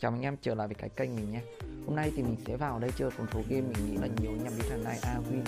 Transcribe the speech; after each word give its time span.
Chào 0.00 0.12
anh 0.12 0.22
em 0.22 0.36
trở 0.42 0.54
lại 0.54 0.66
với 0.66 0.74
cái 0.74 0.88
kênh 0.88 1.16
mình 1.16 1.30
nhé. 1.30 1.40
Hôm 1.86 1.96
nay 1.96 2.12
thì 2.16 2.22
mình 2.22 2.36
sẽ 2.46 2.56
vào 2.56 2.78
đây 2.78 2.90
chơi 2.96 3.10
một 3.18 3.24
số 3.32 3.40
game 3.48 3.60
mình 3.60 3.86
nghĩ 3.86 3.96
là 3.96 4.06
nhiều 4.06 4.30
anh 4.32 4.44
em 4.44 4.52
biết 4.58 4.64
là 4.70 4.76
này 4.76 4.98
avin 5.02 5.44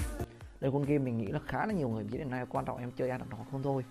Đây 0.60 0.70
con 0.72 0.82
game 0.82 0.98
mình 0.98 1.18
nghĩ 1.18 1.26
là 1.26 1.40
khá 1.46 1.66
là 1.66 1.72
nhiều 1.72 1.88
người 1.88 2.04
biết 2.04 2.18
hiện 2.18 2.30
nay 2.30 2.46
quan 2.50 2.64
trọng 2.64 2.78
em 2.78 2.90
chơi 2.96 3.10
ăn 3.10 3.20
được 3.20 3.26
nó 3.30 3.36
không 3.50 3.62
thôi. 3.62 3.84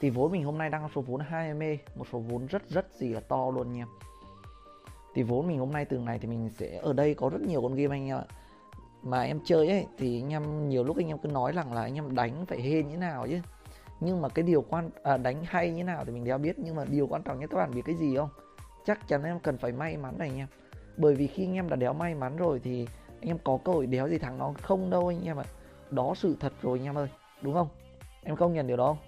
Thì 0.00 0.10
vốn 0.10 0.32
mình 0.32 0.44
hôm 0.44 0.58
nay 0.58 0.70
đang 0.70 0.82
có 0.82 0.88
số 0.94 1.00
vốn 1.00 1.20
2 1.20 1.54
m 1.54 1.62
Một 1.94 2.06
số 2.12 2.18
vốn 2.18 2.46
rất 2.46 2.68
rất 2.68 2.86
gì 2.94 3.08
là 3.08 3.20
to 3.20 3.50
luôn 3.50 3.72
nha. 3.72 3.86
Thì 5.14 5.22
vốn 5.22 5.48
mình 5.48 5.58
hôm 5.58 5.72
nay 5.72 5.84
từ 5.84 5.98
này 5.98 6.18
thì 6.18 6.28
mình 6.28 6.50
sẽ 6.58 6.78
ở 6.82 6.92
đây 6.92 7.14
có 7.14 7.28
rất 7.28 7.40
nhiều 7.40 7.62
con 7.62 7.74
game 7.74 7.96
anh 7.96 8.06
em 8.06 8.16
ạ. 8.16 8.24
Mà 9.02 9.22
em 9.22 9.40
chơi 9.44 9.68
ấy 9.68 9.86
thì 9.98 10.22
anh 10.22 10.32
em 10.32 10.68
nhiều 10.68 10.84
lúc 10.84 10.96
anh 10.96 11.08
em 11.08 11.18
cứ 11.18 11.28
nói 11.28 11.52
rằng 11.52 11.72
là 11.72 11.82
anh 11.82 11.94
em 11.94 12.14
đánh 12.14 12.46
phải 12.46 12.60
hên 12.60 12.88
như 12.88 12.96
nào 12.96 13.26
chứ. 13.28 13.40
Nhưng 14.00 14.22
mà 14.22 14.28
cái 14.28 14.42
điều 14.42 14.62
quan 14.62 14.90
à, 15.02 15.16
đánh 15.16 15.44
hay 15.44 15.70
như 15.70 15.84
nào 15.84 16.04
thì 16.04 16.12
mình 16.12 16.24
đéo 16.24 16.38
biết 16.38 16.58
nhưng 16.58 16.74
mà 16.74 16.84
điều 16.84 17.06
quan 17.06 17.22
trọng 17.22 17.40
nhất 17.40 17.50
các 17.50 17.56
bạn 17.56 17.74
biết 17.74 17.82
cái 17.84 17.94
gì 17.94 18.16
không? 18.16 18.28
Chắc 18.86 19.08
chắn 19.08 19.22
em 19.22 19.40
cần 19.40 19.58
phải 19.58 19.72
may 19.72 19.96
mắn 19.96 20.18
này 20.18 20.28
anh 20.28 20.38
em 20.38 20.48
bởi 20.96 21.14
vì 21.14 21.26
khi 21.26 21.44
anh 21.44 21.54
em 21.54 21.68
đã 21.68 21.76
đéo 21.76 21.92
may 21.92 22.14
mắn 22.14 22.36
rồi 22.36 22.60
thì 22.64 22.86
anh 23.20 23.30
em 23.30 23.38
có 23.44 23.58
cơ 23.64 23.72
hội 23.72 23.86
đéo 23.86 24.08
gì 24.08 24.18
thắng 24.18 24.38
nó 24.38 24.52
không 24.62 24.90
đâu 24.90 25.08
anh 25.08 25.24
em 25.24 25.36
ạ 25.36 25.44
đó 25.90 26.12
sự 26.16 26.36
thật 26.40 26.52
rồi 26.62 26.78
anh 26.78 26.84
em 26.84 26.98
ơi 26.98 27.08
đúng 27.42 27.54
không 27.54 27.68
em 28.22 28.36
công 28.36 28.52
nhận 28.52 28.66
điều 28.66 28.76
đó 28.76 28.86
không 28.86 28.98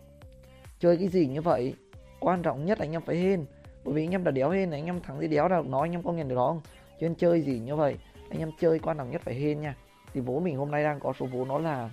chơi 0.79 0.97
cái 0.97 1.09
gì 1.09 1.27
như 1.27 1.43
vậy 1.43 1.75
quan 2.21 2.43
trọng 2.43 2.65
nhất 2.65 2.79
là 2.79 2.85
anh 2.85 2.93
em 2.93 3.03
phải 3.03 3.17
hên 3.17 3.45
bởi 3.85 3.95
vì 3.95 4.05
anh 4.05 4.11
em 4.11 4.25
đã 4.25 4.31
đéo 4.31 4.51
hên 4.51 4.71
anh 4.71 4.87
em 4.87 5.01
thắng 5.01 5.21
thì 5.21 5.29
đéo 5.29 5.49
nào 5.49 5.63
nói 5.63 5.89
anh 5.89 5.93
em 5.93 6.03
công 6.03 6.17
nhận 6.17 6.29
điều 6.29 6.37
đó 6.37 6.49
không 6.49 6.61
cho 7.01 7.09
nên 7.09 7.15
chơi 7.15 7.43
gì 7.43 7.59
như 7.59 7.77
vậy 7.77 7.97
anh 8.31 8.39
em 8.39 8.51
chơi 8.61 8.79
quan 8.79 8.99
trọng 8.99 9.11
nhất 9.11 9.23
phải 9.25 9.35
hên 9.35 9.61
nha 9.61 9.77
thì 10.13 10.21
vốn 10.21 10.45
mình 10.45 10.57
hôm 10.57 10.71
nay 10.71 10.83
đang 10.85 11.01
có 11.01 11.13
số 11.21 11.27
vốn 11.27 11.49
nó 11.49 11.59
là 11.59 11.91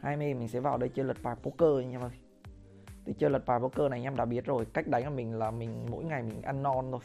hai 0.00 0.16
mươi 0.16 0.34
mình 0.34 0.48
sẽ 0.48 0.60
vào 0.60 0.78
đây 0.78 0.88
chơi 0.88 1.04
lật 1.04 1.16
bài 1.22 1.36
poker 1.42 1.84
anh 1.84 1.92
em 1.92 2.00
ơi 2.00 2.10
thì 3.08 3.14
chơi 3.18 3.30
lật 3.30 3.46
bài 3.46 3.58
poker 3.60 3.90
này 3.90 3.98
anh 3.98 4.04
em 4.04 4.16
đã 4.16 4.24
biết 4.24 4.44
rồi. 4.44 4.64
Cách 4.64 4.88
đánh 4.88 5.04
của 5.04 5.10
mình 5.10 5.38
là 5.38 5.50
mình, 5.50 5.86
mỗi 5.90 6.04
ngày 6.04 6.22
mình 6.22 6.42
ăn 6.42 6.62
non 6.62 6.88
thôi. 6.90 7.00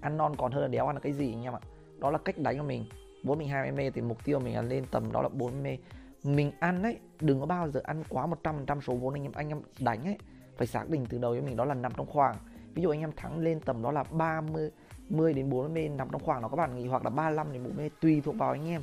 Ăn 0.00 0.16
non 0.16 0.34
còn 0.38 0.52
hơn 0.52 0.62
là 0.62 0.68
đéo 0.68 0.86
ăn 0.86 0.96
là 0.96 1.00
cái 1.00 1.12
gì 1.12 1.32
anh 1.32 1.42
em 1.42 1.52
ạ? 1.52 1.60
Đó 1.98 2.10
là 2.10 2.18
cách 2.18 2.38
đánh 2.38 2.58
của 2.58 2.64
mình. 2.64 2.84
Vốn 3.24 3.38
mình 3.38 3.48
20 3.48 3.72
mê 3.72 3.90
thì 3.90 4.00
mục 4.00 4.24
tiêu 4.24 4.38
mình 4.38 4.54
là 4.54 4.62
lên 4.62 4.84
tầm 4.90 5.12
đó 5.12 5.22
là 5.22 5.28
40 5.28 5.60
mê. 5.62 5.78
Mình 6.24 6.52
ăn 6.60 6.82
ấy, 6.82 6.98
đừng 7.20 7.40
có 7.40 7.46
bao 7.46 7.70
giờ 7.70 7.80
ăn 7.84 8.04
quá 8.08 8.26
100 8.26 8.66
trăm 8.66 8.80
số 8.80 8.94
vốn 8.94 9.14
anh 9.14 9.22
em 9.22 9.32
anh 9.32 9.48
em 9.48 9.62
đánh 9.80 10.04
ấy. 10.04 10.18
Phải 10.56 10.66
xác 10.66 10.88
định 10.88 11.06
từ 11.08 11.18
đầu 11.18 11.36
cho 11.36 11.42
mình 11.42 11.56
đó 11.56 11.64
là 11.64 11.74
nằm 11.74 11.92
trong 11.96 12.06
khoảng. 12.06 12.36
Ví 12.74 12.82
dụ 12.82 12.90
anh 12.90 13.00
em 13.00 13.12
thắng 13.16 13.38
lên 13.38 13.60
tầm 13.60 13.82
đó 13.82 13.92
là 13.92 14.04
30 14.04 14.70
10 15.08 15.34
đến 15.34 15.50
40 15.50 15.68
mê, 15.68 15.88
nằm 15.88 16.08
trong 16.12 16.24
khoảng 16.24 16.42
đó 16.42 16.48
các 16.48 16.56
bạn 16.56 16.76
nghĩ 16.76 16.86
hoặc 16.86 17.04
là 17.04 17.10
35 17.10 17.52
đến 17.52 17.64
40 17.64 17.84
mê, 17.84 17.90
tùy 18.00 18.20
thuộc 18.24 18.34
vào 18.38 18.50
anh 18.50 18.68
em. 18.68 18.82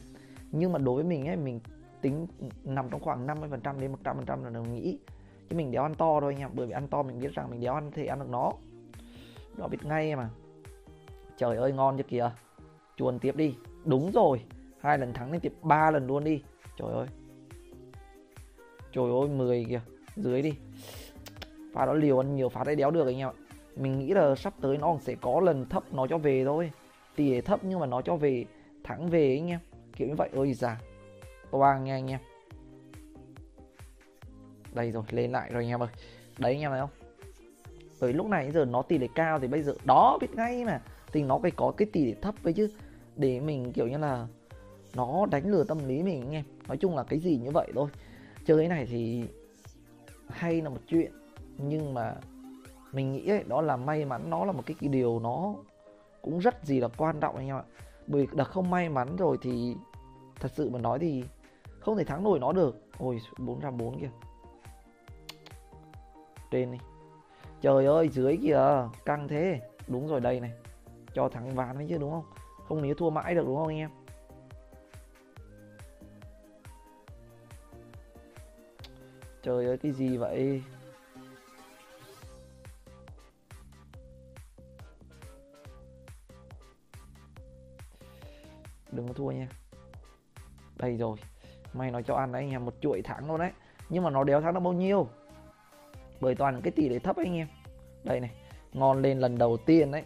Nhưng 0.51 0.71
mà 0.71 0.79
đối 0.79 0.95
với 0.95 1.03
mình 1.03 1.27
ấy, 1.27 1.35
mình 1.35 1.59
tính 2.01 2.27
nằm 2.63 2.89
trong 2.89 3.01
khoảng 3.01 3.27
50% 3.27 3.79
đến 3.79 3.91
100% 4.03 4.43
là 4.43 4.49
mình 4.49 4.73
nghĩ 4.73 4.99
chứ 5.49 5.55
mình 5.55 5.71
đéo 5.71 5.83
ăn 5.83 5.95
to 5.95 6.19
thôi 6.21 6.33
anh 6.33 6.41
em 6.41 6.49
bởi 6.53 6.67
vì 6.67 6.71
ăn 6.71 6.87
to 6.87 7.03
mình 7.03 7.19
biết 7.19 7.33
rằng 7.33 7.49
mình 7.49 7.61
đéo 7.61 7.73
ăn 7.73 7.91
thì 7.91 8.05
ăn 8.05 8.19
được 8.19 8.29
nó. 8.29 8.51
Nó 9.57 9.67
biết 9.67 9.77
ngay 9.83 10.15
mà. 10.15 10.29
Trời 11.37 11.57
ơi, 11.57 11.71
ngon 11.71 11.97
chứ 11.97 12.03
kìa? 12.03 12.31
Chuồn 12.97 13.19
tiếp 13.19 13.35
đi. 13.35 13.55
Đúng 13.85 14.11
rồi. 14.11 14.41
Hai 14.79 14.97
lần 14.97 15.13
thắng 15.13 15.31
lên 15.31 15.41
tiếp, 15.41 15.53
ba 15.61 15.91
lần 15.91 16.07
luôn 16.07 16.23
đi. 16.23 16.41
Trời 16.77 16.91
ơi. 16.93 17.07
Trời 18.91 19.05
ơi 19.21 19.29
10 19.29 19.65
kìa. 19.69 19.81
Dưới 20.15 20.41
đi. 20.41 20.53
Pha 21.73 21.85
đó 21.85 21.93
liều, 21.93 22.21
ăn 22.21 22.35
nhiều 22.35 22.49
phá 22.49 22.63
đấy 22.63 22.75
đéo 22.75 22.91
được 22.91 23.05
anh 23.05 23.17
em 23.17 23.29
ạ. 23.29 23.33
Mình 23.75 23.99
nghĩ 23.99 24.13
là 24.13 24.35
sắp 24.35 24.53
tới 24.61 24.77
nó 24.77 24.97
sẽ 25.01 25.15
có 25.21 25.39
lần 25.39 25.65
thấp 25.65 25.83
nó 25.93 26.07
cho 26.07 26.17
về 26.17 26.45
thôi. 26.45 26.71
Tỷ 27.15 27.41
thấp 27.41 27.59
nhưng 27.63 27.79
mà 27.79 27.85
nó 27.85 28.01
cho 28.01 28.15
về, 28.15 28.45
thắng 28.83 29.09
về 29.09 29.37
anh 29.37 29.47
em. 29.47 29.59
Kiểu 29.95 30.07
như 30.07 30.15
vậy. 30.15 30.29
Ơi 30.33 30.53
già 30.53 30.81
toang 31.51 31.83
nha 31.83 31.95
anh 31.95 32.11
em 32.11 32.19
đây 34.77 34.91
rồi 34.91 35.03
lên 35.09 35.31
lại 35.31 35.49
rồi 35.53 35.63
anh 35.63 35.69
em 35.69 35.83
ơi. 35.83 35.89
Đấy 36.37 36.53
anh 36.53 36.61
em 36.61 36.71
thấy 36.71 36.79
không? 36.79 36.89
Bởi 38.01 38.13
lúc 38.13 38.27
này 38.27 38.51
giờ 38.51 38.65
nó 38.65 38.81
tỷ 38.81 38.97
lệ 38.97 39.07
cao 39.15 39.39
thì 39.39 39.47
bây 39.47 39.63
giờ 39.63 39.73
đó 39.85 40.17
biết 40.21 40.35
ngay 40.35 40.65
mà. 40.65 40.81
Thì 41.11 41.23
nó 41.23 41.39
phải 41.41 41.51
có 41.51 41.71
cái 41.77 41.87
tỷ 41.93 42.05
lệ 42.05 42.13
thấp 42.21 42.35
với 42.43 42.53
chứ. 42.53 42.71
Để 43.15 43.39
mình 43.39 43.73
kiểu 43.73 43.87
như 43.87 43.97
là 43.97 44.27
nó 44.95 45.25
đánh 45.25 45.51
lừa 45.51 45.63
tâm 45.63 45.87
lý 45.87 46.03
mình 46.03 46.21
anh 46.21 46.31
em. 46.31 46.43
Nói 46.67 46.77
chung 46.77 46.95
là 46.95 47.03
cái 47.03 47.19
gì 47.19 47.37
như 47.43 47.51
vậy 47.51 47.71
thôi. 47.75 47.87
Chơi 48.45 48.57
cái 48.57 48.67
này 48.67 48.85
thì 48.85 49.23
hay 50.29 50.61
là 50.61 50.69
một 50.69 50.81
chuyện. 50.87 51.11
Nhưng 51.57 51.93
mà 51.93 52.15
mình 52.91 53.13
nghĩ 53.13 53.27
ấy, 53.27 53.43
đó 53.47 53.61
là 53.61 53.77
may 53.77 54.05
mắn 54.05 54.29
nó 54.29 54.45
là 54.45 54.51
một 54.51 54.63
cái, 54.65 54.75
điều 54.89 55.19
nó 55.19 55.55
cũng 56.21 56.39
rất 56.39 56.65
gì 56.65 56.79
là 56.79 56.87
quan 56.97 57.19
trọng 57.19 57.35
anh 57.35 57.47
em 57.47 57.55
ạ. 57.55 57.63
Bởi 58.07 58.27
đã 58.33 58.43
không 58.43 58.69
may 58.69 58.89
mắn 58.89 59.15
rồi 59.15 59.37
thì 59.41 59.75
thật 60.39 60.51
sự 60.55 60.69
mà 60.69 60.79
nói 60.79 60.99
thì 60.99 61.23
không 61.79 61.97
thể 61.97 62.03
thắng 62.03 62.23
nổi 62.23 62.39
nó 62.39 62.51
được. 62.51 62.81
Ôi 62.97 63.19
bốn 63.37 63.61
trăm 63.61 63.77
bốn 63.77 63.99
kìa 63.99 64.09
trên 66.51 66.71
đi. 66.71 66.77
Trời 67.61 67.85
ơi, 67.85 68.09
dưới 68.09 68.37
kìa, 68.41 68.89
căng 69.05 69.27
thế. 69.27 69.61
Đúng 69.87 70.07
rồi, 70.07 70.21
đây 70.21 70.39
này. 70.39 70.51
Cho 71.13 71.29
thắng 71.29 71.55
ván 71.55 71.75
ấy 71.75 71.87
chứ, 71.89 71.97
đúng 71.97 72.11
không? 72.11 72.25
Không 72.67 72.81
nếu 72.81 72.95
thua 72.95 73.09
mãi 73.09 73.35
được, 73.35 73.45
đúng 73.45 73.57
không 73.57 73.67
anh 73.67 73.77
em? 73.77 73.89
Trời 79.41 79.65
ơi, 79.65 79.77
cái 79.77 79.91
gì 79.91 80.17
vậy? 80.17 80.63
Đừng 88.91 89.07
có 89.07 89.13
thua 89.13 89.31
nha. 89.31 89.47
Đây 90.75 90.97
rồi. 90.97 91.17
Mày 91.73 91.91
nói 91.91 92.03
cho 92.03 92.15
ăn 92.15 92.31
đấy, 92.31 92.41
anh 92.41 92.51
em, 92.51 92.65
một 92.65 92.73
chuỗi 92.81 93.01
thắng 93.01 93.27
luôn 93.27 93.39
đấy. 93.39 93.51
Nhưng 93.89 94.03
mà 94.03 94.09
nó 94.09 94.23
đéo 94.23 94.41
thắng 94.41 94.53
được 94.53 94.59
bao 94.59 94.73
nhiêu? 94.73 95.07
Bởi 96.19 96.35
toàn 96.35 96.61
cái 96.61 96.71
tỷ 96.71 96.89
lệ 96.89 96.99
thấp 96.99 97.15
anh 97.17 97.35
em. 97.35 97.47
Đây 98.03 98.19
này, 98.19 98.31
ngon 98.73 99.01
lên 99.01 99.19
lần 99.19 99.37
đầu 99.37 99.57
tiên 99.57 99.91
đấy. 99.91 100.03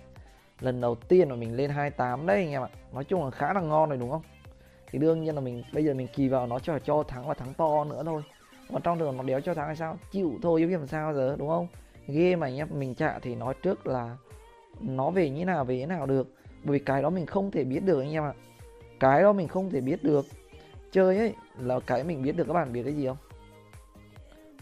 Lần 0.60 0.82
đầu 0.82 0.96
tiên 0.96 1.30
mà 1.30 1.36
mình 1.36 1.56
lên 1.56 1.70
28 1.70 2.26
đấy 2.26 2.38
anh 2.38 2.52
em 2.52 2.62
ạ. 2.62 2.70
Nói 2.94 3.04
chung 3.04 3.24
là 3.24 3.32
khá 3.32 3.54
là 3.54 3.62
ngon 3.62 3.90
rồi 3.90 3.98
đúng 3.98 4.12
không? 4.12 4.22
Thì 4.88 5.00
đương 5.00 5.24
nhiên 5.24 5.36
là 5.36 5.42
mình, 5.42 5.64
bây 5.74 5.86
giờ 5.86 5.94
mình 5.94 6.08
kỳ 6.16 6.28
vào 6.28 6.48
nó 6.48 6.60
cho 6.60 6.80
cho 6.80 7.04
thắng 7.04 7.28
và 7.28 7.34
thắng 7.34 7.54
to 7.54 7.84
nữa 7.84 8.04
thôi. 8.06 8.22
Còn 8.74 8.82
trong 8.82 9.00
trường 9.00 9.18
nó 9.18 9.24
đéo 9.24 9.42
cho 9.42 9.54
thắng 9.54 9.68
hay 9.68 9.76
sao? 9.76 9.98
Chịu 10.12 10.40
thôi 10.42 10.62
chứ 10.62 10.78
làm 10.78 10.88
sao 10.88 11.14
giờ, 11.14 11.36
đúng 11.40 11.48
không? 11.48 11.68
Game 12.08 12.36
mà 12.36 12.48
anh 12.48 12.58
em, 12.58 12.68
mình 12.72 12.96
chạ 12.96 13.20
thì 13.22 13.36
nói 13.36 13.54
trước 13.62 13.88
là 13.88 14.18
nó 14.80 15.10
về 15.10 15.30
như 15.30 15.46
nào, 15.46 15.66
về 15.66 15.80
như 15.80 15.86
nào 15.86 16.06
được. 16.06 16.28
Bởi 16.64 16.80
vì 16.80 16.86
cái 16.86 17.02
đó 17.02 17.10
mình 17.10 17.26
không 17.26 17.52
thể 17.52 17.64
biết 17.64 17.80
được 17.80 18.00
anh 18.00 18.12
em 18.12 18.24
ạ. 18.24 18.34
Cái 19.00 19.22
đó 19.22 19.34
mình 19.34 19.48
không 19.48 19.70
thể 19.70 19.82
biết 19.82 20.04
được. 20.04 20.26
Chơi 20.92 21.18
ấy, 21.18 21.34
là 21.60 21.80
cái 21.80 22.04
mình 22.04 22.22
biết 22.22 22.38
được, 22.38 22.44
các 22.48 22.54
bạn 22.54 22.74
biết 22.74 22.84
cái 22.84 22.94
gì 22.94 23.08
không? 23.08 23.18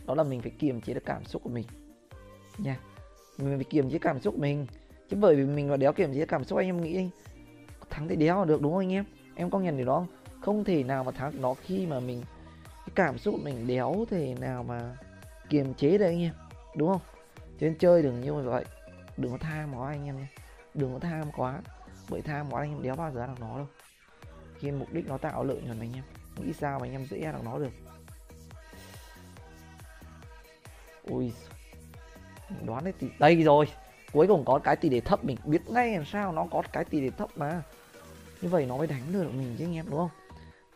Đó 0.10 0.16
là 0.16 0.24
mình 0.24 0.42
phải 0.42 0.52
kiềm 0.60 0.82
chế 0.82 0.94
được 0.94 1.06
cảm 1.06 1.26
xúc 1.26 1.44
của 1.44 1.50
mình. 1.50 1.66
Nha. 2.58 2.80
Mình 3.38 3.56
phải 3.56 3.64
kiềm 3.64 3.90
chế 3.90 3.98
cảm 3.98 4.22
xúc 4.22 4.34
của 4.34 4.42
mình. 4.42 4.68
Chứ 5.10 5.18
bởi 5.20 5.36
vì 5.36 5.44
mình 5.44 5.70
mà 5.70 5.78
đéo 5.78 5.94
kiềm 5.94 6.14
chế 6.14 6.26
cảm 6.26 6.44
xúc, 6.44 6.58
anh 6.58 6.68
em 6.68 6.82
nghĩ 6.82 7.10
thắng 7.90 8.08
thì 8.08 8.16
đéo 8.16 8.40
là 8.40 8.46
được, 8.46 8.62
đúng 8.62 8.72
không 8.72 8.82
anh 8.82 8.92
em? 8.92 9.06
Em 9.36 9.50
công 9.50 9.64
nhận 9.64 9.78
điều 9.78 9.86
đó 9.86 10.00
không? 10.00 10.42
Không 10.42 10.64
thể 10.64 10.84
nào 10.84 11.04
mà 11.04 11.12
thắng 11.12 11.42
nó 11.42 11.54
khi 11.54 11.86
mà 11.86 12.00
mình, 12.00 12.22
cái 12.66 12.94
cảm 12.96 13.18
xúc 13.18 13.36
của 13.38 13.44
mình 13.44 13.68
đéo 13.68 14.06
thể 14.10 14.36
nào 14.40 14.64
mà 14.64 14.98
kiềm 15.50 15.74
chế 15.74 15.98
được 15.98 16.06
anh 16.06 16.22
em. 16.22 16.34
Đúng 16.76 16.90
không? 16.90 17.02
Cho 17.36 17.68
nên 17.68 17.78
chơi 17.78 18.04
đừng 18.04 18.22
như 18.22 18.34
vậy. 18.34 18.66
Đừng 19.18 19.32
có 19.32 19.38
tham 19.38 19.74
quá 19.74 19.90
anh 19.90 20.06
em 20.06 20.18
nhé. 20.18 20.28
Đừng 20.74 20.94
có 20.94 21.00
tham 21.00 21.32
quá. 21.38 21.62
Bởi 22.10 22.22
tham 22.22 22.52
quá 22.52 22.62
anh 22.62 22.72
em 22.72 22.82
đéo 22.82 22.96
bao 22.96 23.12
giờ 23.12 23.22
ăn 23.22 23.30
được 23.30 23.42
nó 23.42 23.58
đâu. 23.58 23.68
Khi 24.60 24.72
mục 24.72 24.94
đích 24.94 25.08
nó 25.08 25.18
tạo 25.18 25.44
lợi 25.44 25.62
nhuận 25.62 25.80
anh 25.80 25.94
em. 25.94 26.04
Nghĩ 26.38 26.54
sao 26.54 26.80
mà 26.80 26.86
anh 26.86 26.92
em 26.92 27.06
dễ 27.06 27.20
ăn 27.20 27.36
được 27.36 27.42
nó 27.44 27.58
được. 27.60 27.72
Ui 31.10 31.34
đoán 32.66 32.84
đấy 32.84 32.94
tỷ 33.00 33.08
đây 33.20 33.44
rồi. 33.44 33.68
Cuối 34.12 34.28
cùng 34.28 34.46
có 34.46 34.60
cái 34.60 34.76
tỷ 34.76 34.90
lệ 34.90 35.00
thấp 35.00 35.26
mình 35.26 35.38
biết 35.46 35.70
ngay 35.70 35.94
làm 35.94 36.06
sao 36.06 36.32
nó 36.32 36.48
có 36.52 36.64
cái 36.74 36.86
tỷ 36.86 37.02
lệ 37.02 37.10
thấp 37.18 37.30
mà. 37.36 37.62
Như 38.42 38.50
vậy 38.50 38.66
nó 38.66 38.78
mới 38.78 38.88
đánh 38.88 39.02
được 39.12 39.34
mình 39.34 39.56
chứ 39.58 39.66
anh 39.66 39.76
em 39.76 39.86
đúng 39.90 40.00
không? 40.00 40.10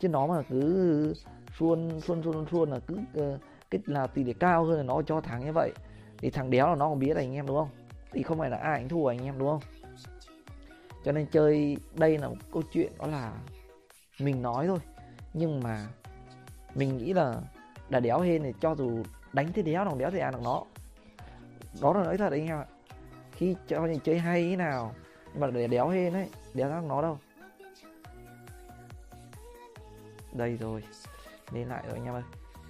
Chứ 0.00 0.08
nó 0.08 0.26
mà 0.26 0.42
cứ 0.50 1.14
xuôn 1.58 2.00
xuôn 2.00 2.22
xuôn 2.22 2.46
xuôn 2.50 2.70
là 2.70 2.78
cứ 2.86 2.98
uh, 3.20 3.40
cái 3.70 3.80
là 3.86 4.06
tỷ 4.06 4.24
lệ 4.24 4.32
cao 4.32 4.64
hơn 4.64 4.76
là 4.76 4.82
nó 4.82 5.02
cho 5.02 5.20
thắng 5.20 5.44
như 5.44 5.52
vậy. 5.52 5.72
Thì 6.18 6.30
thằng 6.30 6.50
đéo 6.50 6.68
là 6.68 6.74
nó 6.74 6.88
còn 6.88 6.98
biết 6.98 7.14
là 7.14 7.20
anh 7.20 7.34
em 7.34 7.46
đúng 7.46 7.56
không? 7.56 7.68
Thì 8.12 8.22
không 8.22 8.38
phải 8.38 8.50
là 8.50 8.56
ai 8.56 8.72
anh 8.72 8.88
thua 8.88 9.06
anh 9.06 9.24
em 9.24 9.38
đúng 9.38 9.48
không? 9.48 9.60
Cho 11.04 11.12
nên 11.12 11.26
chơi 11.26 11.76
đây 11.94 12.18
là 12.18 12.28
một 12.28 12.36
câu 12.52 12.62
chuyện 12.72 12.92
đó 12.98 13.06
là 13.06 13.32
mình 14.18 14.42
nói 14.42 14.66
thôi. 14.66 14.78
Nhưng 15.32 15.60
mà 15.60 15.86
mình 16.74 16.98
nghĩ 16.98 17.12
là 17.12 17.34
đã 17.88 18.00
đéo 18.00 18.20
hên 18.20 18.42
thì 18.42 18.52
cho 18.60 18.74
dù 18.74 19.02
đánh 19.34 19.52
thế 19.52 19.62
đéo 19.62 19.84
nào 19.84 19.96
đéo 19.98 20.10
thì 20.10 20.18
ăn 20.18 20.32
được 20.32 20.40
nó. 20.44 20.64
Đó 21.80 21.92
là 21.92 22.04
nói 22.04 22.16
thật 22.18 22.32
anh 22.32 22.46
em 22.46 22.58
ạ. 22.58 22.66
Khi 23.32 23.56
cho 23.66 23.80
mình 23.80 24.00
chơi 24.04 24.18
hay 24.18 24.42
thế 24.42 24.56
nào, 24.56 24.94
nhưng 25.32 25.40
mà 25.40 25.46
để 25.46 25.66
đéo 25.66 25.88
hên 25.88 26.12
ấy, 26.12 26.28
đéo 26.54 26.70
ăn 26.70 26.88
nó 26.88 27.02
đâu. 27.02 27.18
Đây 30.32 30.56
rồi, 30.56 30.82
lên 31.52 31.68
lại 31.68 31.82
rồi 31.86 31.94
anh 31.94 32.04
em 32.04 32.14
ơi. 32.14 32.22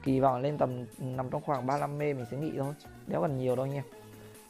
Kỳ 0.02 0.20
vọng 0.20 0.40
lên 0.40 0.58
tầm 0.58 0.84
nằm 0.98 1.30
trong 1.30 1.42
khoảng 1.42 1.66
35 1.66 1.98
mê 1.98 2.12
mình 2.12 2.26
sẽ 2.30 2.36
nghĩ 2.36 2.52
thôi. 2.58 2.74
Đéo 3.06 3.22
cần 3.22 3.38
nhiều 3.38 3.56
đâu 3.56 3.66
anh 3.66 3.74
em. 3.74 3.84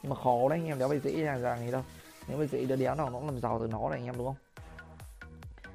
Nhưng 0.03 0.09
mà 0.09 0.15
khó 0.15 0.49
đấy 0.49 0.59
anh 0.59 0.67
em, 0.67 0.79
đéo 0.79 0.89
phải 0.89 0.99
dễ 0.99 1.23
dàng 1.23 1.41
dàng 1.41 1.65
gì 1.65 1.71
đâu. 1.71 1.83
Nếu 2.27 2.37
mà 2.37 2.45
dễ 2.45 2.65
đứa 2.65 2.75
đéo 2.75 2.95
nào 2.95 3.09
nó 3.09 3.19
làm 3.19 3.39
giàu 3.39 3.59
từ 3.59 3.67
nó 3.67 3.89
này 3.89 3.99
anh 3.99 4.05
em 4.05 4.17
đúng 4.17 4.25
không? 4.25 4.35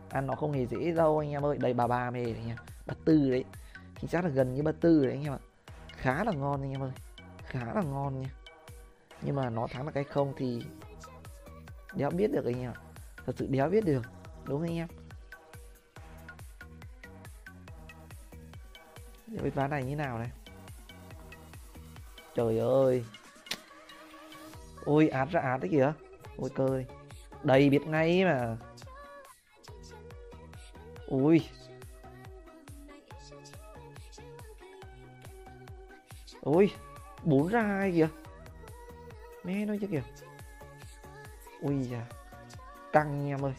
Ăn 0.09 0.27
nó 0.27 0.35
không 0.35 0.53
hề 0.53 0.67
dễ 0.67 0.93
đâu 0.93 1.19
anh 1.19 1.31
em 1.31 1.45
ơi. 1.45 1.59
Đây 1.61 1.75
bà 1.75 1.87
ba 1.87 2.11
mê 2.11 2.25
này 2.25 2.43
nha 2.47 2.57
bà 2.87 2.95
tư 3.05 3.31
đấy. 3.31 3.45
Chính 4.01 4.11
xác 4.11 4.25
là 4.25 4.31
gần 4.31 4.55
như 4.55 4.63
bà 4.63 4.73
tư 4.73 5.07
đấy 5.07 5.13
anh 5.13 5.25
em 5.25 5.33
ạ 5.33 5.39
khá 6.01 6.25
là 6.25 6.33
ngon 6.33 6.63
anh 6.63 6.71
em 6.71 6.83
ơi. 6.83 6.91
Khá 7.47 7.75
là 7.75 7.83
ngon 7.83 8.21
nha. 8.21 8.31
Nhưng 9.23 9.37
mà 9.37 9.51
nó 9.51 9.67
thắng 9.67 9.87
được 9.87 9.93
cái 9.95 10.05
không 10.05 10.33
thì 10.37 10.63
đéo 11.95 12.11
biết 12.11 12.33
được 12.33 12.45
anh 12.45 12.61
em 12.61 12.73
ạ. 12.73 12.81
Thật 13.27 13.33
sự 13.37 13.47
đéo 13.47 13.69
biết 13.69 13.85
được, 13.85 14.03
đúng 14.45 14.61
không 14.61 14.69
anh 14.69 14.77
em? 14.77 14.89
Cái 19.43 19.51
ván 19.51 19.71
này 19.71 19.85
như 19.85 19.97
nào 19.97 20.19
này? 20.19 20.31
Trời 22.35 22.59
ơi. 22.59 23.05
Ôi, 24.85 25.09
át 25.09 25.29
ra 25.31 25.41
át 25.41 25.61
đấy 25.61 25.69
kìa. 25.71 25.93
Ôi 26.37 26.51
cơ 26.55 26.83
đầy 27.43 27.71
biết 27.71 27.87
ngay 27.87 28.25
mà. 28.25 28.57
Ui. 31.07 31.49
Ôi, 36.43 36.71
bốn 37.23 37.49
ra 37.49 37.63
2 37.63 37.93
kìa. 37.93 38.09
Mẹ 39.45 39.65
nói 39.65 39.79
chứ 39.81 39.87
kìa. 39.87 40.03
Ui 41.61 41.83
da, 41.83 42.07
căng 42.93 43.27
nha 43.27 43.35
em 43.35 43.45
ơi. 43.45 43.53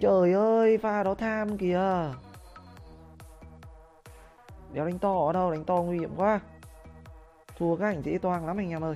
Trời 0.00 0.32
ơi, 0.32 0.78
pha 0.78 1.02
đó 1.02 1.14
tham 1.14 1.58
kìa. 1.58 2.12
Đéo 4.72 4.86
đánh 4.86 4.98
to 4.98 5.26
ở 5.26 5.32
đâu, 5.32 5.50
đánh 5.50 5.64
to 5.64 5.74
nguy 5.74 5.98
hiểm 5.98 6.16
quá. 6.16 6.40
Thua 7.56 7.76
các 7.76 7.86
anh 7.86 8.02
dễ 8.02 8.18
toang 8.18 8.46
lắm 8.46 8.56
anh 8.56 8.70
em 8.70 8.84
ơi. 8.84 8.94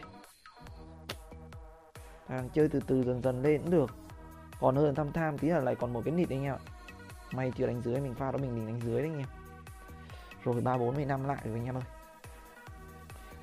Thằng 2.28 2.48
chơi 2.54 2.68
từ 2.68 2.80
từ 2.86 3.04
dần 3.04 3.22
dần 3.22 3.42
lên 3.42 3.62
cũng 3.62 3.70
được 3.70 3.90
còn 4.62 4.76
hơn 4.76 4.94
tham 4.94 5.12
tham 5.12 5.38
tí 5.38 5.48
là 5.48 5.60
lại 5.60 5.74
còn 5.74 5.92
một 5.92 6.02
cái 6.04 6.14
nịt 6.14 6.30
anh 6.30 6.42
em 6.42 6.54
ạ. 6.54 6.58
May 7.32 7.52
chưa 7.56 7.66
đánh 7.66 7.82
dưới, 7.84 8.00
mình 8.00 8.14
pha 8.14 8.32
đó 8.32 8.38
mình 8.38 8.54
mình 8.54 8.66
đánh 8.66 8.80
dưới 8.80 9.02
đấy 9.02 9.10
anh 9.10 9.18
em. 9.18 9.26
Rồi 10.44 10.60
ba 10.60 10.78
bốn 10.78 10.94
mươi 10.94 11.04
năm 11.04 11.24
lại 11.24 11.38
rồi 11.44 11.54
anh 11.54 11.64
em 11.64 11.74
ơi. 11.74 11.82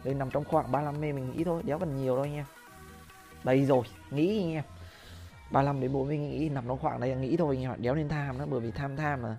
Đây 0.03 0.13
nằm 0.13 0.29
trong 0.31 0.43
khoảng 0.43 0.71
35 0.71 1.01
mê 1.01 1.13
mình 1.13 1.31
nghĩ 1.31 1.43
thôi, 1.43 1.61
đéo 1.65 1.79
cần 1.79 1.97
nhiều 1.97 2.15
đâu 2.15 2.23
anh 2.23 2.33
em. 2.33 2.45
Đây 3.43 3.65
rồi, 3.65 3.83
nghĩ 4.11 4.43
anh 4.43 4.51
em. 4.51 4.63
35 5.51 5.81
đến 5.81 5.93
40 5.93 6.17
nghĩ, 6.17 6.49
nằm 6.49 6.67
trong 6.67 6.77
khoảng 6.77 6.99
đây 6.99 7.15
nghĩ 7.15 7.37
thôi 7.37 7.55
anh 7.55 7.63
em 7.63 7.71
ạ, 7.71 7.75
đéo 7.79 7.95
nên 7.95 8.09
tham 8.09 8.37
nữa 8.37 8.45
bởi 8.49 8.59
vì 8.59 8.71
tham 8.71 8.95
tham 8.95 9.21
mà 9.21 9.37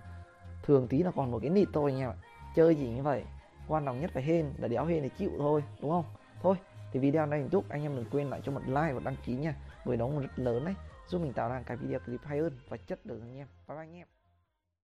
thường 0.63 0.89
tí 0.89 1.03
là 1.03 1.11
còn 1.11 1.31
một 1.31 1.39
cái 1.43 1.51
nịt 1.51 1.69
thôi 1.73 1.93
anh 1.93 2.01
em 2.01 2.11
ạ. 2.11 2.17
Chơi 2.57 2.75
gì 2.75 2.89
như 2.89 3.03
vậy, 3.03 3.25
quan 3.69 3.85
trọng 3.85 4.01
nhất 4.01 4.11
phải 4.15 4.23
hên, 4.23 4.53
là 4.59 4.69
đéo 4.69 4.85
hên 4.85 5.03
thì 5.03 5.09
chịu 5.09 5.31
thôi, 5.39 5.65
đúng 5.83 5.91
không? 5.91 6.05
Thôi, 6.43 6.57
thì 6.93 7.01
video 7.01 7.27
này 7.27 7.41
mình 7.41 7.49
chúc 7.49 7.69
anh 7.69 7.83
em 7.83 7.97
đừng 7.97 8.05
quên 8.11 8.31
lại 8.31 8.41
cho 8.45 8.53
một 8.53 8.63
like 8.67 8.93
và 8.93 9.01
đăng 9.05 9.17
ký 9.25 9.35
nha. 9.35 9.55
Bởi 9.85 9.97
đó 9.97 10.09
rất 10.21 10.39
lớn 10.39 10.65
đấy 10.65 10.75
giúp 11.11 11.19
mình 11.23 11.33
tạo 11.33 11.49
ra 11.49 11.63
cái 11.67 11.77
video 11.77 11.99
clip 11.99 12.21
hay 12.25 12.39
hơn 12.39 12.59
và 12.69 12.77
chất 12.77 13.07
lượng 13.07 13.21
anh 13.21 13.37
em 13.37 13.49
bye 13.69 13.77
bye 13.77 13.85
anh 13.85 13.95
em. 13.97 14.07